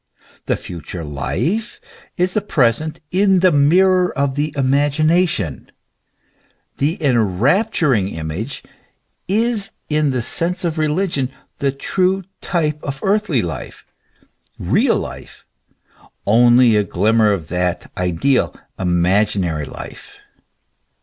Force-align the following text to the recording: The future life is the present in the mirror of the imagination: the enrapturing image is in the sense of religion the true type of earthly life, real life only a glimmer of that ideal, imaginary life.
The 0.47 0.57
future 0.57 1.03
life 1.03 1.79
is 2.17 2.33
the 2.33 2.41
present 2.41 2.99
in 3.11 3.41
the 3.41 3.51
mirror 3.51 4.11
of 4.17 4.33
the 4.33 4.51
imagination: 4.57 5.69
the 6.77 6.97
enrapturing 6.99 8.07
image 8.09 8.63
is 9.27 9.69
in 9.89 10.09
the 10.09 10.23
sense 10.23 10.63
of 10.65 10.79
religion 10.79 11.29
the 11.59 11.71
true 11.71 12.23
type 12.41 12.79
of 12.81 12.99
earthly 13.03 13.43
life, 13.43 13.85
real 14.57 14.97
life 14.97 15.45
only 16.25 16.75
a 16.75 16.83
glimmer 16.83 17.31
of 17.31 17.49
that 17.49 17.91
ideal, 17.95 18.55
imaginary 18.79 19.65
life. 19.65 20.17